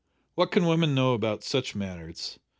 what 0.33 0.49
can 0.49 0.65
women 0.65 0.95
know 0.95 1.13
about 1.13 1.43
such 1.43 1.75
matters? 1.75 2.39